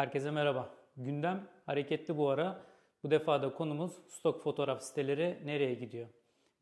Herkese 0.00 0.30
merhaba. 0.30 0.68
Gündem 0.96 1.48
hareketli 1.66 2.16
bu 2.16 2.28
ara. 2.28 2.62
Bu 3.02 3.10
defa 3.10 3.42
da 3.42 3.54
konumuz 3.54 3.92
stok 4.08 4.42
fotoğraf 4.42 4.82
siteleri 4.82 5.42
nereye 5.44 5.74
gidiyor? 5.74 6.08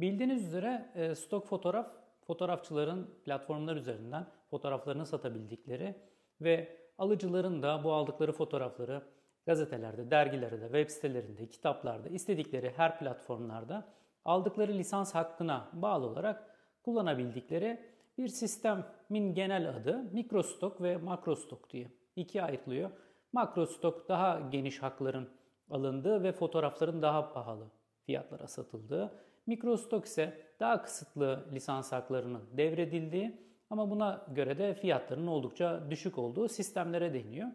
Bildiğiniz 0.01 0.45
üzere 0.47 0.93
e, 0.95 1.15
stok 1.15 1.47
fotoğraf 1.47 1.87
fotoğrafçıların 2.27 3.11
platformlar 3.25 3.77
üzerinden 3.77 4.27
fotoğraflarını 4.51 5.07
satabildikleri 5.07 5.95
ve 6.41 6.77
alıcıların 6.99 7.63
da 7.63 7.85
bu 7.85 7.93
aldıkları 7.93 8.33
fotoğrafları 8.33 9.03
gazetelerde, 9.47 10.11
dergilerde, 10.11 10.65
web 10.65 10.89
sitelerinde, 10.89 11.49
kitaplarda, 11.49 12.09
istedikleri 12.09 12.73
her 12.77 12.99
platformlarda 12.99 13.89
aldıkları 14.25 14.73
lisans 14.73 15.15
hakkına 15.15 15.69
bağlı 15.73 16.07
olarak 16.07 16.57
kullanabildikleri 16.83 17.81
bir 18.19 18.29
sistemin 18.29 19.35
genel 19.35 19.69
adı 19.69 20.03
mikrostok 20.13 20.83
ve 20.83 20.97
makrostok 20.97 21.71
diye 21.71 21.91
ikiye 22.17 22.45
ayrılıyor. 22.45 22.91
Makrostok 23.33 24.09
daha 24.09 24.41
geniş 24.51 24.83
hakların 24.83 25.29
alındığı 25.71 26.23
ve 26.23 26.33
fotoğrafların 26.33 27.03
daha 27.03 27.33
pahalı 27.33 27.71
fiyatlara 28.07 28.47
satıldığı. 28.47 29.13
Mikrostok 29.47 30.05
ise 30.05 30.47
daha 30.61 30.83
kısıtlı 30.83 31.49
lisans 31.53 31.93
haklarının 31.93 32.43
devredildiği 32.53 33.49
ama 33.71 33.91
buna 33.91 34.27
göre 34.35 34.59
de 34.59 34.75
fiyatların 34.75 35.27
oldukça 35.27 35.91
düşük 35.91 36.19
olduğu 36.19 36.49
sistemlere 36.49 37.15
deniyor. 37.15 37.49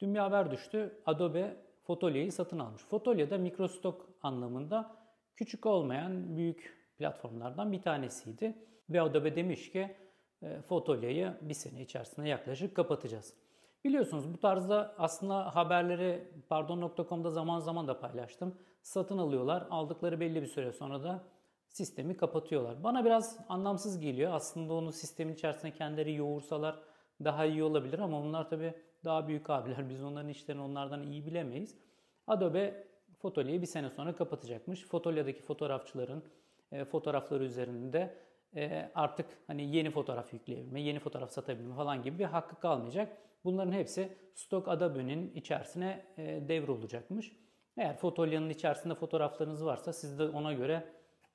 Dün 0.00 0.14
bir 0.14 0.18
haber 0.18 0.50
düştü. 0.50 1.02
Adobe 1.06 1.56
Fotolia'yı 1.82 2.32
satın 2.32 2.58
almış. 2.58 2.82
Fotolia 2.82 3.30
da 3.30 3.38
mikrostok 3.38 4.10
anlamında 4.22 4.96
küçük 5.36 5.66
olmayan 5.66 6.36
büyük 6.36 6.92
platformlardan 6.98 7.72
bir 7.72 7.82
tanesiydi. 7.82 8.54
Ve 8.90 9.00
Adobe 9.00 9.36
demiş 9.36 9.72
ki 9.72 9.96
e, 10.42 10.62
Fotolia'yı 10.62 11.34
bir 11.40 11.54
sene 11.54 11.82
içerisinde 11.82 12.28
yaklaşık 12.28 12.76
kapatacağız. 12.76 13.34
Biliyorsunuz 13.84 14.32
bu 14.34 14.38
tarzda 14.38 14.94
aslında 14.98 15.56
haberleri 15.56 16.28
pardon.com'da 16.48 17.30
zaman 17.30 17.60
zaman 17.60 17.88
da 17.88 18.00
paylaştım. 18.00 18.54
Satın 18.82 19.18
alıyorlar. 19.18 19.66
Aldıkları 19.70 20.20
belli 20.20 20.42
bir 20.42 20.46
süre 20.46 20.72
sonra 20.72 21.02
da 21.02 21.24
sistemi 21.68 22.16
kapatıyorlar. 22.16 22.84
Bana 22.84 23.04
biraz 23.04 23.38
anlamsız 23.48 23.98
geliyor. 23.98 24.32
Aslında 24.32 24.74
onu 24.74 24.92
sistemin 24.92 25.34
içerisinde 25.34 25.72
kendileri 25.72 26.14
yoğursalar 26.14 26.78
daha 27.24 27.44
iyi 27.44 27.62
olabilir 27.62 27.98
ama 27.98 28.20
onlar 28.20 28.48
tabii 28.48 28.74
daha 29.04 29.28
büyük 29.28 29.50
abiler. 29.50 29.88
Biz 29.90 30.02
onların 30.02 30.28
işlerini 30.28 30.62
onlardan 30.62 31.02
iyi 31.02 31.26
bilemeyiz. 31.26 31.76
Adobe 32.26 32.86
Fotolia'yı 33.18 33.62
bir 33.62 33.66
sene 33.66 33.90
sonra 33.90 34.16
kapatacakmış. 34.16 34.84
Fotolia'daki 34.86 35.42
fotoğrafçıların 35.42 36.24
e, 36.72 36.84
fotoğrafları 36.84 37.44
üzerinde 37.44 38.14
artık 38.94 39.26
hani 39.46 39.76
yeni 39.76 39.90
fotoğraf 39.90 40.32
yükleyebilme, 40.32 40.80
yeni 40.80 40.98
fotoğraf 40.98 41.30
satabilme 41.30 41.74
falan 41.74 42.02
gibi 42.02 42.18
bir 42.18 42.24
hakkı 42.24 42.60
kalmayacak. 42.60 43.16
Bunların 43.44 43.72
hepsi 43.72 44.18
Stock 44.34 44.68
Adobe'nin 44.68 45.34
içerisine 45.34 46.04
e, 46.16 46.48
devrolacakmış. 46.48 47.32
Eğer 47.76 47.96
Fotolia'nın 47.96 48.50
içerisinde 48.50 48.94
fotoğraflarınız 48.94 49.64
varsa 49.64 49.92
siz 49.92 50.18
de 50.18 50.24
ona 50.24 50.52
göre 50.52 50.84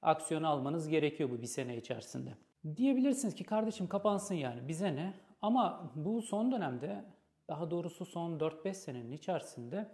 aksiyon 0.02 0.44
almanız 0.44 0.88
gerekiyor 0.88 1.30
bu 1.30 1.42
bir 1.42 1.48
sene 1.48 1.78
içerisinde. 1.78 2.30
Diyebilirsiniz 2.76 3.36
ki 3.36 3.44
kardeşim 3.44 3.88
kapansın 3.88 4.36
yani 4.36 4.68
bize 4.68 4.96
ne? 4.96 5.14
Ama 5.42 5.92
bu 5.96 6.22
son 6.22 6.52
dönemde 6.52 7.06
daha 7.48 7.72
doğrusu 7.72 8.06
son 8.06 8.40
4-5 8.40 8.74
senenin 8.74 9.12
içerisinde 9.12 9.88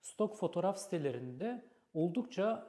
stok 0.00 0.36
fotoğraf 0.36 0.78
sitelerinde 0.78 1.64
oldukça 1.94 2.66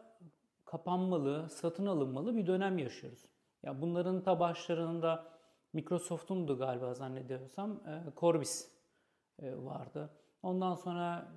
kapanmalı, 0.66 1.50
satın 1.50 1.86
alınmalı 1.86 2.36
bir 2.36 2.48
dönem 2.48 2.78
yaşıyoruz. 2.78 3.26
Ya 3.64 3.82
bunların 3.82 4.24
ta 4.24 4.40
başlarında 4.40 5.32
Microsoft'un 5.74 6.48
galiba 6.58 6.94
zannediyorsam 6.94 7.72
e, 7.72 8.20
Corbis 8.20 8.72
e, 9.40 9.58
vardı. 9.58 10.10
Ondan 10.44 10.76
sonra 10.76 11.32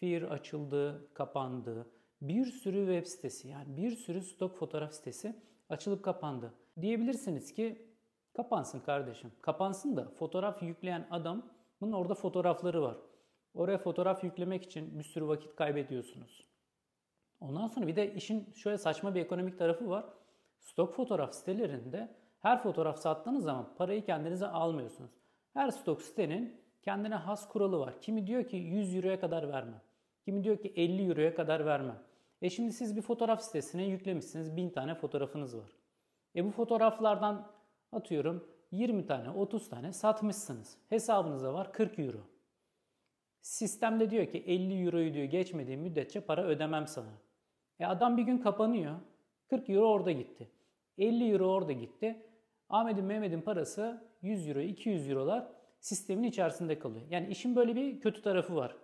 Fear 0.00 0.22
açıldı, 0.22 1.14
kapandı. 1.14 1.86
Bir 2.22 2.44
sürü 2.44 2.78
web 2.78 3.06
sitesi 3.06 3.48
yani 3.48 3.76
bir 3.76 3.90
sürü 3.90 4.22
stok 4.22 4.56
fotoğraf 4.56 4.92
sitesi 4.92 5.36
açılıp 5.68 6.04
kapandı. 6.04 6.54
Diyebilirsiniz 6.80 7.54
ki 7.54 7.88
kapansın 8.36 8.80
kardeşim. 8.80 9.32
Kapansın 9.42 9.96
da 9.96 10.08
fotoğraf 10.10 10.62
yükleyen 10.62 11.06
adamın 11.10 11.92
orada 11.92 12.14
fotoğrafları 12.14 12.82
var. 12.82 12.96
Oraya 13.54 13.78
fotoğraf 13.78 14.24
yüklemek 14.24 14.64
için 14.64 14.98
bir 14.98 15.04
sürü 15.04 15.28
vakit 15.28 15.56
kaybediyorsunuz. 15.56 16.46
Ondan 17.40 17.68
sonra 17.68 17.86
bir 17.86 17.96
de 17.96 18.14
işin 18.14 18.52
şöyle 18.52 18.78
saçma 18.78 19.14
bir 19.14 19.20
ekonomik 19.20 19.58
tarafı 19.58 19.88
var. 19.88 20.04
Stok 20.74 20.94
fotoğraf 20.94 21.34
sitelerinde 21.34 22.08
her 22.40 22.62
fotoğraf 22.62 22.98
sattığınız 22.98 23.44
zaman 23.44 23.68
parayı 23.78 24.04
kendinize 24.04 24.46
almıyorsunuz. 24.46 25.10
Her 25.52 25.70
stok 25.70 26.02
sitenin 26.02 26.60
kendine 26.82 27.14
has 27.14 27.48
kuralı 27.48 27.78
var. 27.78 28.00
Kimi 28.00 28.26
diyor 28.26 28.44
ki 28.44 28.56
100 28.56 28.96
euroya 28.96 29.20
kadar 29.20 29.48
verme. 29.48 29.80
Kimi 30.24 30.44
diyor 30.44 30.56
ki 30.56 30.72
50 30.76 31.08
euroya 31.08 31.34
kadar 31.34 31.66
verme. 31.66 31.94
E 32.42 32.50
şimdi 32.50 32.72
siz 32.72 32.96
bir 32.96 33.02
fotoğraf 33.02 33.42
sitesine 33.42 33.84
yüklemişsiniz 33.84 34.56
1000 34.56 34.70
tane 34.70 34.94
fotoğrafınız 34.94 35.56
var. 35.56 35.70
E 36.36 36.44
bu 36.44 36.50
fotoğraflardan 36.50 37.46
atıyorum 37.92 38.48
20 38.70 39.06
tane 39.06 39.30
30 39.30 39.68
tane 39.68 39.92
satmışsınız. 39.92 40.78
Hesabınıza 40.88 41.54
var 41.54 41.72
40 41.72 41.98
euro. 41.98 42.20
Sistemde 43.40 44.10
diyor 44.10 44.26
ki 44.26 44.38
50 44.46 44.84
euroyu 44.84 45.14
diyor 45.14 45.26
geçmediği 45.26 45.76
müddetçe 45.76 46.20
para 46.20 46.44
ödemem 46.44 46.86
sana. 46.86 47.12
E 47.80 47.86
adam 47.86 48.16
bir 48.16 48.22
gün 48.22 48.38
kapanıyor. 48.38 48.94
40 49.50 49.70
euro 49.70 49.88
orada 49.88 50.12
gitti. 50.12 50.50
50 50.98 51.32
euro 51.32 51.52
orada 51.52 51.72
gitti. 51.72 52.22
Ahmet'in 52.68 53.04
Mehmet'in 53.04 53.40
parası 53.40 54.04
100 54.22 54.48
euro 54.48 54.60
200 54.60 55.10
eurolar 55.10 55.48
sistemin 55.80 56.22
içerisinde 56.22 56.78
kalıyor. 56.78 57.06
Yani 57.10 57.28
işin 57.28 57.56
böyle 57.56 57.76
bir 57.76 58.00
kötü 58.00 58.22
tarafı 58.22 58.56
var. 58.56 58.76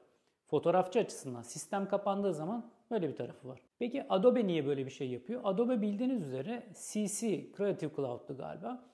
Fotoğrafçı 0.46 0.98
açısından 0.98 1.42
sistem 1.42 1.88
kapandığı 1.88 2.34
zaman 2.34 2.70
böyle 2.90 3.08
bir 3.08 3.16
tarafı 3.16 3.48
var. 3.48 3.60
Peki 3.78 4.08
Adobe 4.08 4.46
niye 4.46 4.66
böyle 4.66 4.86
bir 4.86 4.90
şey 4.90 5.10
yapıyor? 5.10 5.40
Adobe 5.44 5.82
bildiğiniz 5.82 6.22
üzere 6.22 6.66
CC, 6.74 7.52
Creative 7.56 7.94
Cloud'du 7.96 8.36
galiba. 8.36 8.84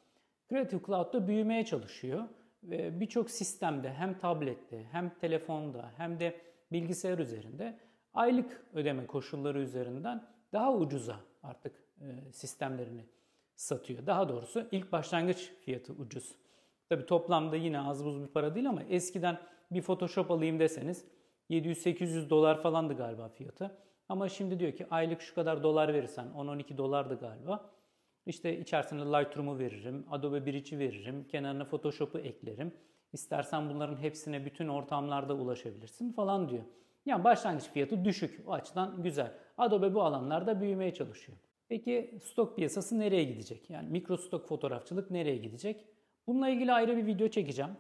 Creative 0.50 0.80
Cloud'da 0.86 1.28
büyümeye 1.28 1.64
çalışıyor. 1.64 2.24
Ve 2.62 3.00
birçok 3.00 3.30
sistemde 3.30 3.92
hem 3.92 4.18
tablette 4.18 4.84
hem 4.92 5.10
telefonda 5.10 5.92
hem 5.96 6.20
de 6.20 6.40
bilgisayar 6.72 7.18
üzerinde 7.18 7.78
aylık 8.14 8.66
ödeme 8.74 9.06
koşulları 9.06 9.60
üzerinden 9.60 10.24
daha 10.52 10.74
ucuza 10.74 11.16
artık 11.42 11.85
sistemlerini 12.32 13.04
satıyor. 13.56 14.06
Daha 14.06 14.28
doğrusu 14.28 14.66
ilk 14.72 14.92
başlangıç 14.92 15.52
fiyatı 15.60 15.92
ucuz. 15.92 16.34
Tabi 16.88 17.06
toplamda 17.06 17.56
yine 17.56 17.80
az 17.80 18.04
buz 18.04 18.22
bir 18.22 18.26
para 18.26 18.54
değil 18.54 18.68
ama 18.68 18.82
eskiden 18.82 19.38
bir 19.70 19.82
Photoshop 19.82 20.30
alayım 20.30 20.58
deseniz 20.58 21.04
700-800 21.50 22.30
dolar 22.30 22.62
falandı 22.62 22.94
galiba 22.94 23.28
fiyatı. 23.28 23.78
Ama 24.08 24.28
şimdi 24.28 24.60
diyor 24.60 24.72
ki 24.72 24.86
aylık 24.90 25.22
şu 25.22 25.34
kadar 25.34 25.62
dolar 25.62 25.94
verirsen 25.94 26.26
10-12 26.36 26.78
dolardı 26.78 27.18
galiba. 27.20 27.70
İşte 28.26 28.58
içerisine 28.58 29.00
Lightroom'u 29.00 29.58
veririm, 29.58 30.06
Adobe 30.10 30.46
Bridge'i 30.46 30.78
veririm, 30.78 31.24
kenarına 31.28 31.64
Photoshop'u 31.64 32.18
eklerim. 32.18 32.72
İstersen 33.12 33.70
bunların 33.70 33.96
hepsine 33.96 34.44
bütün 34.44 34.68
ortamlarda 34.68 35.34
ulaşabilirsin 35.34 36.12
falan 36.12 36.48
diyor. 36.48 36.62
Yani 37.06 37.24
başlangıç 37.24 37.64
fiyatı 37.64 38.04
düşük. 38.04 38.48
O 38.48 38.52
açıdan 38.52 39.02
güzel. 39.02 39.32
Adobe 39.58 39.94
bu 39.94 40.02
alanlarda 40.02 40.60
büyümeye 40.60 40.94
çalışıyor. 40.94 41.38
Peki 41.68 42.18
stok 42.22 42.56
piyasası 42.56 42.98
nereye 42.98 43.24
gidecek? 43.24 43.70
Yani 43.70 43.88
mikro 43.88 44.16
stok 44.16 44.48
fotoğrafçılık 44.48 45.10
nereye 45.10 45.36
gidecek? 45.36 45.84
Bununla 46.26 46.48
ilgili 46.48 46.72
ayrı 46.72 46.96
bir 46.96 47.06
video 47.06 47.28
çekeceğim. 47.28 47.70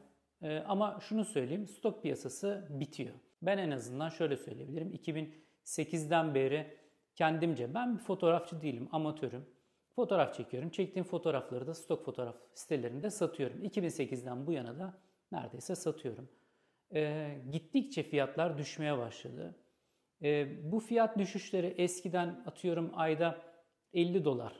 Ee, 0.42 0.58
ama 0.58 0.98
şunu 1.00 1.24
söyleyeyim, 1.24 1.68
stok 1.68 2.02
piyasası 2.02 2.66
bitiyor. 2.70 3.14
Ben 3.42 3.58
en 3.58 3.70
azından 3.70 4.08
şöyle 4.08 4.36
söyleyebilirim. 4.36 4.92
2008'den 4.92 6.34
beri 6.34 6.78
kendimce, 7.14 7.74
ben 7.74 7.94
bir 7.94 8.02
fotoğrafçı 8.02 8.62
değilim, 8.62 8.88
amatörüm. 8.92 9.46
Fotoğraf 9.96 10.34
çekiyorum. 10.34 10.70
Çektiğim 10.70 11.04
fotoğrafları 11.04 11.66
da 11.66 11.74
stok 11.74 12.04
fotoğraf 12.04 12.36
sitelerinde 12.54 13.10
satıyorum. 13.10 13.64
2008'den 13.64 14.46
bu 14.46 14.52
yana 14.52 14.78
da 14.78 14.98
neredeyse 15.32 15.74
satıyorum. 15.74 16.28
Ee, 16.94 17.38
gittikçe 17.52 18.02
fiyatlar 18.02 18.58
düşmeye 18.58 18.98
başladı. 18.98 19.54
Ee, 20.22 20.72
bu 20.72 20.80
fiyat 20.80 21.18
düşüşleri 21.18 21.66
eskiden 21.66 22.42
atıyorum 22.46 22.90
ayda 22.94 23.38
50 23.96 24.24
dolar 24.24 24.52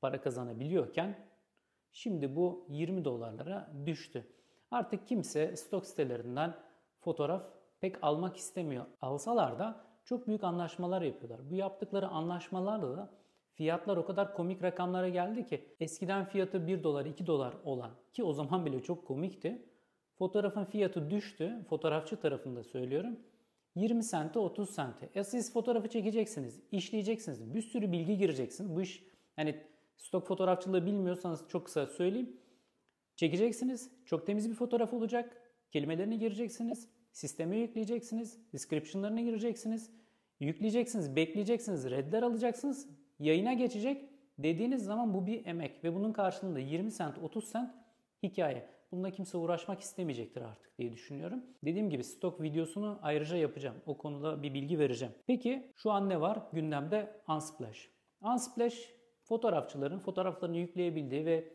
para 0.00 0.20
kazanabiliyorken 0.20 1.34
Şimdi 1.94 2.36
bu 2.36 2.66
20 2.68 3.04
dolarlara 3.04 3.72
düştü. 3.86 4.26
Artık 4.70 5.06
kimse 5.08 5.56
stok 5.56 5.86
sitelerinden 5.86 6.54
fotoğraf 7.00 7.42
pek 7.80 8.04
almak 8.04 8.36
istemiyor. 8.36 8.84
Alsalar 9.00 9.58
da 9.58 9.84
çok 10.04 10.26
büyük 10.26 10.44
anlaşmalar 10.44 11.02
yapıyorlar. 11.02 11.50
Bu 11.50 11.54
yaptıkları 11.54 12.08
anlaşmalarla 12.08 12.96
da 12.96 13.10
fiyatlar 13.52 13.96
o 13.96 14.06
kadar 14.06 14.34
komik 14.34 14.62
rakamlara 14.62 15.08
geldi 15.08 15.46
ki 15.46 15.76
eskiden 15.80 16.24
fiyatı 16.24 16.66
1 16.66 16.82
dolar 16.82 17.06
2 17.06 17.26
dolar 17.26 17.54
olan 17.64 17.90
ki 18.12 18.24
o 18.24 18.32
zaman 18.32 18.66
bile 18.66 18.82
çok 18.82 19.06
komikti. 19.06 19.68
Fotoğrafın 20.18 20.64
fiyatı 20.64 21.10
düştü. 21.10 21.64
Fotoğrafçı 21.68 22.16
tarafında 22.16 22.64
söylüyorum. 22.64 23.18
20 23.74 24.04
sente 24.04 24.38
30 24.38 24.70
sente. 24.70 25.08
E 25.14 25.24
siz 25.24 25.52
fotoğrafı 25.52 25.88
çekeceksiniz, 25.88 26.60
işleyeceksiniz, 26.72 27.54
bir 27.54 27.62
sürü 27.62 27.92
bilgi 27.92 28.18
gireceksiniz. 28.18 28.76
Bu 28.76 28.82
iş 28.82 29.04
hani 29.36 29.60
Stok 29.96 30.26
fotoğrafçılığı 30.26 30.86
bilmiyorsanız 30.86 31.44
çok 31.48 31.64
kısa 31.64 31.86
söyleyeyim. 31.86 32.36
Çekeceksiniz. 33.16 33.90
Çok 34.06 34.26
temiz 34.26 34.50
bir 34.50 34.54
fotoğraf 34.54 34.92
olacak. 34.92 35.36
Kelimelerini 35.70 36.18
gireceksiniz. 36.18 36.88
Sisteme 37.12 37.56
yükleyeceksiniz. 37.56 38.38
Description'larına 38.52 39.20
gireceksiniz. 39.20 39.90
Yükleyeceksiniz, 40.40 41.16
bekleyeceksiniz, 41.16 41.90
redler 41.90 42.22
alacaksınız. 42.22 42.88
Yayına 43.18 43.52
geçecek. 43.52 44.08
Dediğiniz 44.38 44.84
zaman 44.84 45.14
bu 45.14 45.26
bir 45.26 45.46
emek 45.46 45.84
ve 45.84 45.94
bunun 45.94 46.12
karşılığında 46.12 46.58
20 46.58 46.92
cent, 46.92 47.18
30 47.18 47.52
cent 47.52 47.74
hikaye. 48.22 48.73
Bununla 48.94 49.10
kimse 49.10 49.36
uğraşmak 49.36 49.80
istemeyecektir 49.80 50.42
artık 50.42 50.78
diye 50.78 50.92
düşünüyorum. 50.92 51.44
Dediğim 51.64 51.90
gibi 51.90 52.04
stok 52.04 52.42
videosunu 52.42 52.98
ayrıca 53.02 53.36
yapacağım. 53.36 53.76
O 53.86 53.98
konuda 53.98 54.42
bir 54.42 54.54
bilgi 54.54 54.78
vereceğim. 54.78 55.14
Peki 55.26 55.72
şu 55.76 55.90
an 55.90 56.08
ne 56.08 56.20
var? 56.20 56.42
Gündemde 56.52 57.20
Unsplash. 57.28 57.90
Unsplash 58.22 58.94
fotoğrafçıların 59.22 59.98
fotoğraflarını 59.98 60.56
yükleyebildiği 60.56 61.26
ve 61.26 61.52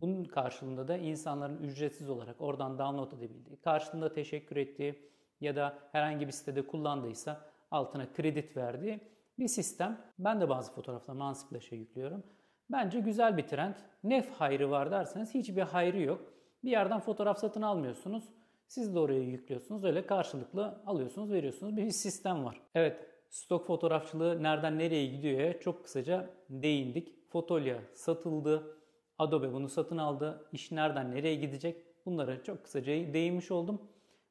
bunun 0.00 0.24
karşılığında 0.24 0.88
da 0.88 0.96
insanların 0.96 1.62
ücretsiz 1.62 2.10
olarak 2.10 2.40
oradan 2.40 2.78
download 2.78 3.12
edebildiği, 3.12 3.56
karşılığında 3.56 4.12
teşekkür 4.12 4.56
ettiği 4.56 5.10
ya 5.40 5.56
da 5.56 5.78
herhangi 5.92 6.26
bir 6.26 6.32
sitede 6.32 6.66
kullandıysa 6.66 7.40
altına 7.70 8.12
kredi 8.12 8.52
verdiği 8.56 9.00
bir 9.38 9.48
sistem. 9.48 10.00
Ben 10.18 10.40
de 10.40 10.48
bazı 10.48 10.72
fotoğraflarımı 10.72 11.24
Unsplash'e 11.24 11.76
yüklüyorum. 11.76 12.22
Bence 12.70 13.00
güzel 13.00 13.36
bir 13.36 13.46
trend. 13.46 13.74
Ne 14.04 14.20
hayrı 14.38 14.70
var 14.70 14.90
derseniz 14.90 15.34
hiçbir 15.34 15.62
hayrı 15.62 16.00
yok. 16.00 16.32
Bir 16.64 16.70
yerden 16.70 17.00
fotoğraf 17.00 17.38
satın 17.38 17.62
almıyorsunuz. 17.62 18.24
Siz 18.66 18.94
de 18.94 18.98
oraya 18.98 19.22
yüklüyorsunuz. 19.22 19.84
Öyle 19.84 20.06
karşılıklı 20.06 20.82
alıyorsunuz, 20.86 21.32
veriyorsunuz. 21.32 21.76
Bir 21.76 21.90
sistem 21.90 22.44
var. 22.44 22.60
Evet, 22.74 23.06
stok 23.30 23.66
fotoğrafçılığı 23.66 24.42
nereden 24.42 24.78
nereye 24.78 25.06
gidiyor 25.06 25.60
çok 25.60 25.84
kısaca 25.84 26.30
değindik. 26.50 27.30
Fotolya 27.30 27.80
satıldı. 27.94 28.76
Adobe 29.18 29.52
bunu 29.52 29.68
satın 29.68 29.98
aldı. 29.98 30.48
İş 30.52 30.72
nereden 30.72 31.10
nereye 31.10 31.34
gidecek? 31.34 32.06
Bunlara 32.06 32.42
çok 32.42 32.64
kısaca 32.64 32.92
değinmiş 32.92 33.50
oldum. 33.50 33.82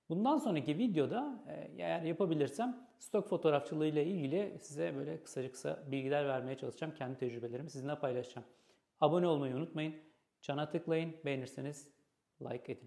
Bundan 0.10 0.38
sonraki 0.38 0.78
videoda 0.78 1.44
e, 1.48 1.72
eğer 1.78 2.01
yapabilirsem 2.01 2.88
stok 3.00 3.30
fotoğrafçılığı 3.30 3.88
ile 3.88 4.06
ilgili 4.06 4.57
size 4.62 4.95
böyle 4.95 5.24
kısaca 5.24 5.51
kısa 5.51 5.83
bilgiler 5.92 6.28
vermeye 6.28 6.57
çalışacağım. 6.57 6.94
Kendi 6.94 7.18
tecrübelerimi 7.18 7.69
sizinle 7.69 7.95
paylaşacağım. 7.95 8.48
Abone 9.01 9.28
olmayı 9.28 9.56
unutmayın. 9.56 9.95
Çana 10.42 10.69
tıklayın. 10.69 11.16
Beğenirseniz 11.25 12.00
like 12.42 12.70
it. 12.70 12.82